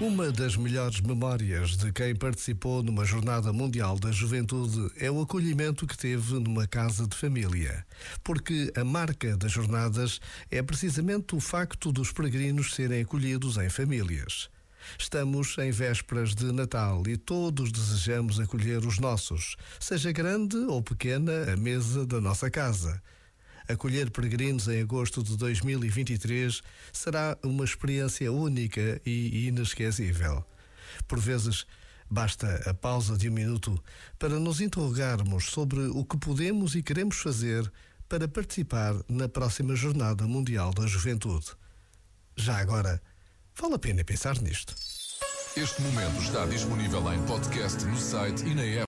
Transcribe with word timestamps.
Uma 0.00 0.32
das 0.32 0.56
melhores 0.56 1.00
memórias 1.00 1.76
de 1.76 1.92
quem 1.92 2.16
participou 2.16 2.82
numa 2.82 3.04
Jornada 3.04 3.52
Mundial 3.52 3.98
da 3.98 4.10
Juventude 4.10 4.90
é 4.98 5.08
o 5.08 5.20
acolhimento 5.20 5.86
que 5.86 5.96
teve 5.96 6.34
numa 6.34 6.66
casa 6.66 7.06
de 7.06 7.16
família. 7.16 7.86
Porque 8.22 8.72
a 8.76 8.82
marca 8.84 9.36
das 9.36 9.52
jornadas 9.52 10.20
é 10.50 10.60
precisamente 10.62 11.36
o 11.36 11.40
facto 11.40 11.92
dos 11.92 12.10
peregrinos 12.10 12.74
serem 12.74 13.02
acolhidos 13.02 13.56
em 13.56 13.70
famílias. 13.70 14.50
Estamos 14.98 15.56
em 15.58 15.70
vésperas 15.70 16.34
de 16.34 16.52
Natal 16.52 17.02
e 17.06 17.16
todos 17.16 17.70
desejamos 17.70 18.40
acolher 18.40 18.84
os 18.84 18.98
nossos, 18.98 19.56
seja 19.78 20.12
grande 20.12 20.56
ou 20.56 20.82
pequena 20.82 21.52
a 21.52 21.56
mesa 21.56 22.04
da 22.04 22.20
nossa 22.20 22.50
casa. 22.50 23.00
Acolher 23.68 24.10
peregrinos 24.10 24.68
em 24.68 24.80
agosto 24.82 25.22
de 25.22 25.36
2023 25.36 26.60
será 26.92 27.36
uma 27.42 27.64
experiência 27.64 28.30
única 28.30 29.00
e 29.06 29.46
inesquecível. 29.48 30.44
Por 31.08 31.18
vezes, 31.18 31.66
basta 32.10 32.62
a 32.68 32.74
pausa 32.74 33.16
de 33.16 33.28
um 33.28 33.32
minuto 33.32 33.82
para 34.18 34.38
nos 34.38 34.60
interrogarmos 34.60 35.46
sobre 35.46 35.80
o 35.80 36.04
que 36.04 36.18
podemos 36.18 36.74
e 36.74 36.82
queremos 36.82 37.16
fazer 37.16 37.70
para 38.08 38.28
participar 38.28 38.94
na 39.08 39.28
próxima 39.28 39.74
Jornada 39.74 40.26
Mundial 40.26 40.72
da 40.72 40.86
Juventude. 40.86 41.46
Já 42.36 42.58
agora, 42.58 43.00
vale 43.58 43.74
a 43.74 43.78
pena 43.78 44.04
pensar 44.04 44.40
nisto. 44.42 44.74
Este 45.56 45.80
momento 45.82 46.20
está 46.20 46.44
disponível 46.46 47.12
em 47.12 47.22
podcast 47.26 47.84
no 47.84 47.96
site 47.96 48.44
e 48.44 48.54
na 48.54 48.62
app. 48.62 48.82